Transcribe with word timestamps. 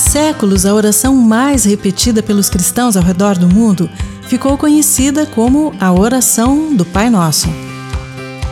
séculos, 0.00 0.64
a 0.66 0.74
oração 0.74 1.14
mais 1.14 1.64
repetida 1.64 2.22
pelos 2.22 2.48
cristãos 2.48 2.96
ao 2.96 3.02
redor 3.02 3.38
do 3.38 3.48
mundo 3.48 3.88
ficou 4.22 4.58
conhecida 4.58 5.26
como 5.26 5.72
a 5.80 5.92
oração 5.92 6.74
do 6.74 6.84
Pai 6.84 7.08
Nosso. 7.08 7.48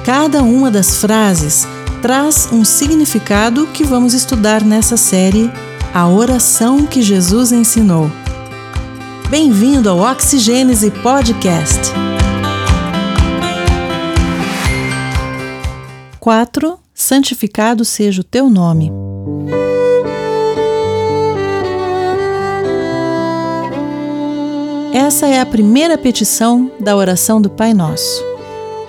Cada 0.04 0.42
uma 0.42 0.70
das 0.70 0.96
frases 0.96 1.66
traz 2.00 2.48
um 2.52 2.64
significado 2.64 3.66
que 3.68 3.84
vamos 3.84 4.14
estudar 4.14 4.62
nessa 4.62 4.96
série 4.96 5.50
A 5.92 6.08
Oração 6.08 6.86
que 6.86 7.02
Jesus 7.02 7.52
Ensinou. 7.52 8.10
Bem-vindo 9.28 9.90
ao 9.90 9.98
Oxigênese 9.98 10.90
Podcast. 10.90 11.92
4. 16.20 16.78
Santificado 16.94 17.84
seja 17.84 18.20
o 18.20 18.24
teu 18.24 18.50
nome. 18.50 18.90
Essa 24.92 25.26
é 25.26 25.40
a 25.40 25.46
primeira 25.46 25.98
petição 25.98 26.70
da 26.80 26.96
oração 26.96 27.40
do 27.40 27.50
Pai 27.50 27.74
Nosso. 27.74 28.24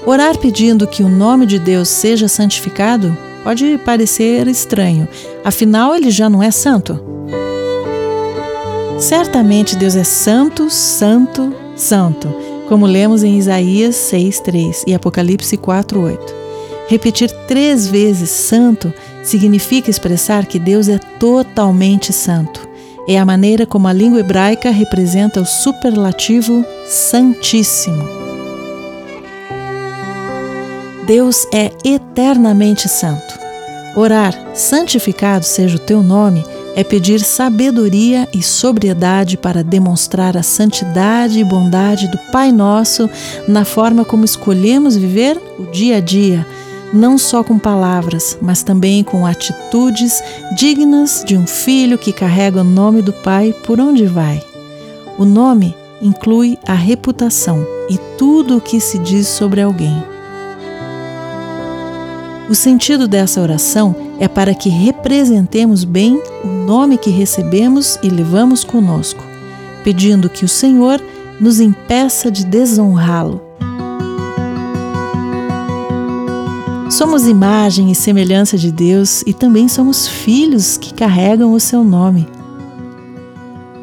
Orar 0.06 0.38
pedindo 0.38 0.88
que 0.88 1.04
o 1.04 1.10
nome 1.10 1.46
de 1.46 1.60
Deus 1.60 1.90
seja 1.90 2.28
santificado 2.28 3.16
pode 3.44 3.78
parecer 3.86 4.48
estranho, 4.48 5.08
afinal, 5.44 5.96
ele 5.96 6.10
já 6.12 6.30
não 6.30 6.42
é 6.42 6.52
santo. 6.52 7.00
Certamente 9.00 9.76
Deus 9.76 9.96
é 9.96 10.04
santo, 10.04 10.70
santo, 10.70 11.54
santo, 11.76 12.34
como 12.68 12.86
lemos 12.86 13.24
em 13.24 13.38
Isaías 13.38 13.96
6,3 13.96 14.84
e 14.88 14.94
Apocalipse 14.94 15.56
4,8. 15.58 16.20
Repetir 16.88 17.30
três 17.48 17.88
vezes 17.88 18.30
santo 18.30 18.94
significa 19.24 19.90
expressar 19.90 20.46
que 20.46 20.58
Deus 20.58 20.88
é 20.88 20.98
totalmente 20.98 22.12
santo. 22.12 22.67
É 23.08 23.18
a 23.18 23.26
maneira 23.26 23.66
como 23.66 23.88
a 23.88 23.94
língua 23.94 24.20
hebraica 24.20 24.70
representa 24.70 25.40
o 25.40 25.46
superlativo 25.46 26.66
Santíssimo. 26.86 28.04
Deus 31.06 31.48
é 31.54 31.72
eternamente 31.86 32.90
santo. 32.90 33.40
Orar, 33.96 34.34
santificado 34.54 35.46
seja 35.46 35.78
o 35.78 35.80
teu 35.80 36.04
nome, 36.04 36.44
é 36.76 36.84
pedir 36.84 37.22
sabedoria 37.22 38.28
e 38.34 38.44
sobriedade 38.44 39.38
para 39.38 39.64
demonstrar 39.64 40.36
a 40.36 40.44
santidade 40.44 41.40
e 41.40 41.44
bondade 41.46 42.10
do 42.10 42.18
Pai 42.32 42.52
Nosso 42.52 43.10
na 43.48 43.64
forma 43.64 44.04
como 44.04 44.26
escolhemos 44.26 44.98
viver 44.98 45.42
o 45.58 45.66
dia 45.72 45.98
a 45.98 46.00
dia 46.02 46.46
não 46.94 47.18
só 47.18 47.44
com 47.44 47.60
palavras, 47.60 48.38
mas 48.42 48.64
também 48.64 49.04
com 49.04 49.26
atitudes 49.26 50.22
dignas 50.56 51.24
de 51.26 51.38
um 51.38 51.46
filho 51.46 51.98
que 51.98 52.14
carrega 52.14 52.62
o 52.62 52.64
nome 52.64 53.02
do 53.02 53.12
Pai 53.12 53.54
por 53.66 53.80
onde 53.80 54.06
vai. 54.06 54.44
O 55.18 55.26
nome 55.26 55.76
inclui 56.02 56.58
a 56.66 56.74
reputação 56.74 57.66
e 57.90 57.98
tudo 58.18 58.58
o 58.58 58.62
que 58.62 58.80
se 58.80 58.98
diz 59.00 59.28
sobre 59.28 59.62
alguém. 59.62 60.04
O 62.50 62.56
sentido 62.56 63.08
dessa 63.08 63.42
oração 63.42 63.96
é 64.20 64.28
para 64.28 64.54
que 64.54 64.70
representemos 64.70 65.84
bem 65.84 66.22
o 66.44 66.48
nome 66.48 66.98
que 66.98 67.10
recebemos 67.10 68.00
e 68.02 68.10
levamos 68.10 68.64
conosco, 68.64 69.24
pedindo 69.84 70.30
que 70.30 70.46
o 70.46 70.48
Senhor 70.48 71.02
nos 71.42 71.60
impeça 71.60 72.32
de 72.32 72.46
desonrá-lo 72.46 73.47
Somos 76.90 77.28
imagem 77.28 77.92
e 77.92 77.96
semelhança 77.96 78.58
de 78.58 78.72
Deus 78.72 79.22
e 79.28 79.34
também 79.34 79.68
somos 79.68 80.08
filhos 80.08 80.78
que 80.78 80.94
carregam 80.94 81.52
o 81.52 81.60
seu 81.60 81.84
nome. 81.84 82.28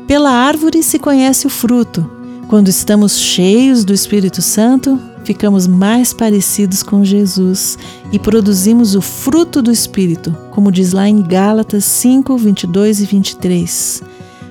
Pela 0.06 0.30
árvore 0.30 0.82
se 0.82 0.98
conhece 0.98 1.46
o 1.46 1.50
fruto. 1.50 2.10
Quando 2.48 2.68
estamos 2.68 3.18
cheios 3.18 3.84
do 3.84 3.92
Espírito 3.92 4.40
Santo, 4.40 4.98
ficamos 5.22 5.66
mais 5.66 6.14
parecidos 6.14 6.82
com 6.82 7.04
Jesus 7.04 7.76
e 8.10 8.18
produzimos 8.18 8.94
o 8.94 9.02
fruto 9.02 9.60
do 9.60 9.70
Espírito, 9.70 10.34
como 10.50 10.72
diz 10.72 10.92
lá 10.92 11.06
em 11.06 11.20
Gálatas 11.22 11.84
5, 11.84 12.36
22 12.38 13.02
e 13.02 13.04
23. 13.04 14.02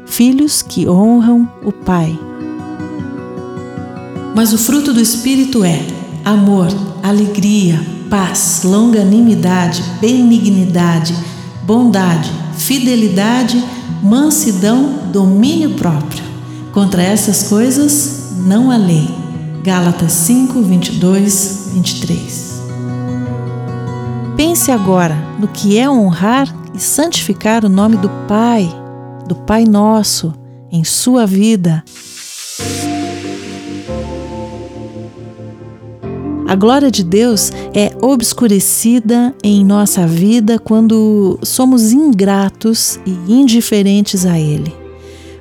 Filhos 0.06 0.62
que 0.62 0.88
honram 0.88 1.50
o 1.64 1.72
Pai. 1.72 2.18
Mas 4.36 4.54
o 4.54 4.60
fruto 4.60 4.94
do 4.94 5.02
Espírito 5.02 5.64
é 5.64 5.80
amor, 6.24 6.68
alegria, 7.02 7.93
paz, 8.10 8.62
longanimidade, 8.64 9.84
benignidade, 10.00 11.16
bondade, 11.64 12.32
fidelidade, 12.58 13.64
mansidão, 14.02 15.10
domínio 15.12 15.72
próprio. 15.72 16.24
Contra 16.72 17.02
essas 17.04 17.44
coisas 17.44 18.34
não 18.46 18.72
há 18.72 18.78
lei. 18.78 19.08
Gálatas 19.64 20.12
5, 20.12 20.62
22, 20.62 21.70
23. 21.74 22.54
Pense 24.36 24.72
agora 24.72 25.16
no 25.40 25.48
que 25.48 25.78
é 25.78 25.90
honrar 25.90 26.54
e 26.74 26.80
santificar 26.80 27.64
o 27.64 27.70
nome 27.70 27.98
do 27.98 28.10
Pai, 28.28 28.70
do 29.28 29.36
Pai 29.36 29.64
Nosso, 29.64 30.34
em 30.72 30.84
sua 30.84 31.26
vida. 31.26 31.84
A 36.54 36.56
glória 36.56 36.92
de 36.92 37.04
Deus 37.04 37.52
é 37.74 37.92
obscurecida 38.00 39.34
em 39.44 39.66
nossa 39.66 40.06
vida 40.06 40.60
quando 40.60 41.40
somos 41.42 41.92
ingratos 41.92 43.00
e 43.08 43.10
indiferentes 43.28 44.24
a 44.24 44.38
Ele. 44.38 44.72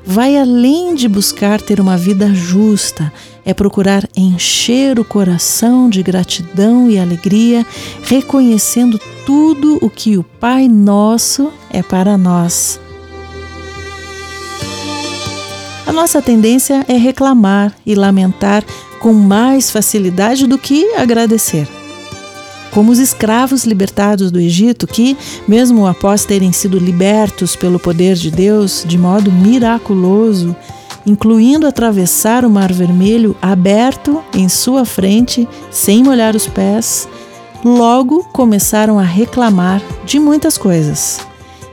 Vai 0.07 0.39
além 0.39 0.95
de 0.95 1.07
buscar 1.09 1.61
ter 1.61 1.81
uma 1.81 1.99
vida 1.99 2.33
justa, 2.33 3.13
é 3.45 3.53
procurar 3.53 4.09
encher 4.17 4.99
o 4.99 5.05
coração 5.05 5.91
de 5.91 6.03
gratidão 6.03 6.89
e 6.89 6.99
alegria, 6.99 7.67
reconhecendo 8.05 8.99
tudo 9.27 9.79
o 9.83 9.91
que 9.91 10.17
o 10.17 10.23
Pai 10.23 10.67
Nosso 10.67 11.53
é 11.69 11.83
para 11.83 12.17
nós. 12.17 12.81
A 15.87 15.93
nossa 15.93 16.23
tendência 16.23 16.85
é 16.89 16.97
reclamar 16.97 17.75
e 17.85 17.95
lamentar 17.95 18.65
com 19.01 19.13
mais 19.13 19.71
facilidade 19.71 20.47
do 20.47 20.57
que 20.57 20.95
agradecer. 20.95 21.69
Como 22.71 22.91
os 22.91 22.99
escravos 22.99 23.65
libertados 23.65 24.31
do 24.31 24.41
Egito, 24.41 24.87
que, 24.87 25.17
mesmo 25.47 25.87
após 25.87 26.25
terem 26.25 26.53
sido 26.53 26.79
libertos 26.79 27.55
pelo 27.55 27.79
poder 27.79 28.15
de 28.15 28.31
Deus 28.31 28.85
de 28.87 28.97
modo 28.97 29.31
miraculoso, 29.31 30.57
incluindo 31.05 31.67
atravessar 31.67 32.45
o 32.45 32.51
Mar 32.51 32.73
Vermelho 32.73 33.37
aberto 33.43 34.23
em 34.33 34.49
sua 34.49 34.85
frente, 34.85 35.47
sem 35.71 36.03
molhar 36.03 36.35
os 36.35 36.47
pés, 36.47 37.09
logo 37.65 38.25
começaram 38.33 38.99
a 38.99 39.03
reclamar 39.03 39.83
de 40.07 40.19
muitas 40.19 40.57
coisas. 40.57 41.21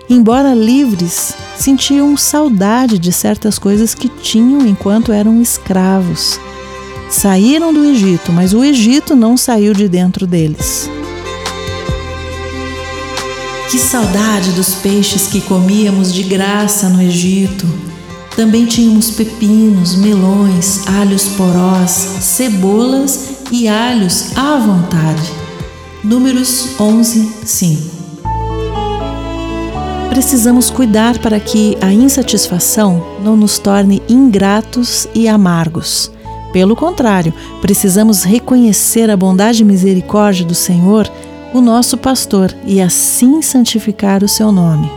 Embora 0.10 0.54
livres, 0.54 1.36
sentiam 1.60 2.16
saudade 2.16 2.98
de 2.98 3.12
certas 3.12 3.60
coisas 3.60 3.94
que 3.94 4.08
tinham 4.08 4.66
enquanto 4.66 5.12
eram 5.12 5.42
escravos. 5.42 6.40
Saíram 7.10 7.74
do 7.74 7.84
Egito, 7.84 8.32
mas 8.32 8.54
o 8.54 8.64
Egito 8.64 9.16
não 9.16 9.36
saiu 9.36 9.74
de 9.74 9.90
dentro 9.90 10.26
deles. 10.26 10.90
Que 13.70 13.78
saudade 13.78 14.52
dos 14.52 14.76
peixes 14.76 15.28
que 15.28 15.42
comíamos 15.42 16.14
de 16.14 16.24
graça 16.24 16.88
no 16.88 17.02
Egito. 17.02 17.68
Também 18.36 18.66
tínhamos 18.66 19.12
pepinos, 19.12 19.96
melões, 19.96 20.88
alhos 20.88 21.28
porós, 21.30 21.92
cebolas 22.22 23.42
e 23.52 23.68
alhos 23.68 24.36
à 24.38 24.56
vontade. 24.56 25.30
Números 26.04 26.80
11, 26.80 27.32
5. 27.44 27.99
Precisamos 30.10 30.72
cuidar 30.72 31.20
para 31.20 31.40
que 31.40 31.78
a 31.80 31.94
insatisfação 31.94 33.06
não 33.24 33.38
nos 33.38 33.60
torne 33.60 34.02
ingratos 34.10 35.08
e 35.14 35.28
amargos. 35.28 36.12
Pelo 36.52 36.76
contrário, 36.76 37.32
precisamos 37.62 38.24
reconhecer 38.24 39.10
a 39.12 39.16
bondade 39.16 39.62
e 39.62 39.66
misericórdia 39.66 40.44
do 40.44 40.56
Senhor, 40.56 41.10
o 41.54 41.62
nosso 41.62 41.96
pastor, 41.96 42.54
e 42.66 42.82
assim 42.82 43.42
santificar 43.42 44.24
o 44.24 44.28
seu 44.28 44.52
nome. 44.52 44.92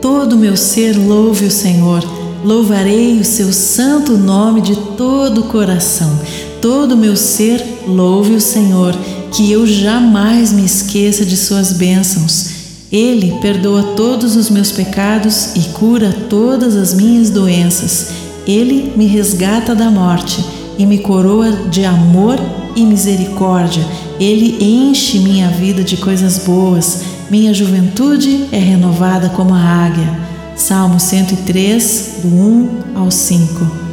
Todo 0.00 0.36
meu 0.36 0.56
ser 0.56 0.94
louve 0.94 1.46
o 1.46 1.50
Senhor, 1.50 2.04
louvarei 2.44 3.18
o 3.18 3.24
seu 3.24 3.50
santo 3.50 4.18
nome 4.18 4.60
de 4.60 4.76
todo 4.94 5.40
o 5.40 5.44
coração. 5.44 6.20
Todo 6.60 6.96
meu 6.96 7.16
ser 7.16 7.64
louve 7.86 8.34
o 8.34 8.40
Senhor, 8.40 8.94
que 9.32 9.50
eu 9.50 9.66
jamais 9.66 10.52
me 10.52 10.66
esqueça 10.66 11.24
de 11.24 11.36
suas 11.36 11.72
bênçãos. 11.72 12.55
Ele 12.90 13.38
perdoa 13.40 13.82
todos 13.96 14.36
os 14.36 14.48
meus 14.48 14.70
pecados 14.70 15.56
e 15.56 15.60
cura 15.70 16.12
todas 16.30 16.76
as 16.76 16.94
minhas 16.94 17.30
doenças. 17.30 18.10
Ele 18.46 18.92
me 18.96 19.06
resgata 19.06 19.74
da 19.74 19.90
morte 19.90 20.44
e 20.78 20.86
me 20.86 20.98
coroa 20.98 21.50
de 21.68 21.84
amor 21.84 22.38
e 22.76 22.82
misericórdia. 22.82 23.84
Ele 24.20 24.56
enche 24.60 25.18
minha 25.18 25.48
vida 25.48 25.82
de 25.82 25.96
coisas 25.96 26.38
boas. 26.38 27.02
Minha 27.28 27.52
juventude 27.52 28.46
é 28.52 28.58
renovada 28.58 29.30
como 29.30 29.52
a 29.52 29.58
águia. 29.58 30.26
Salmo 30.54 31.00
103, 31.00 32.20
do 32.22 32.28
1 32.28 32.68
ao 32.94 33.10
5. 33.10 33.86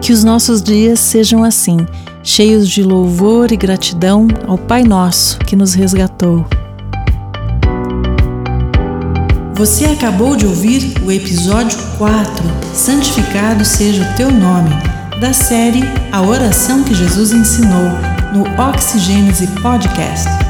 Que 0.00 0.12
os 0.12 0.22
nossos 0.22 0.62
dias 0.62 1.00
sejam 1.00 1.44
assim, 1.44 1.76
cheios 2.22 2.68
de 2.68 2.82
louvor 2.82 3.50
e 3.52 3.56
gratidão 3.56 4.28
ao 4.46 4.58
Pai 4.58 4.82
Nosso 4.82 5.38
que 5.40 5.56
nos 5.56 5.74
resgatou. 5.74 6.46
Você 9.54 9.84
acabou 9.84 10.36
de 10.36 10.46
ouvir 10.46 10.94
o 11.04 11.12
episódio 11.12 11.78
4, 11.98 12.44
Santificado 12.74 13.64
seja 13.64 14.02
o 14.02 14.16
teu 14.16 14.30
nome, 14.30 14.70
da 15.20 15.34
série 15.34 15.82
A 16.10 16.22
Oração 16.22 16.82
que 16.82 16.94
Jesus 16.94 17.32
Ensinou, 17.32 17.90
no 18.32 18.42
Oxigênese 18.70 19.46
Podcast. 19.60 20.49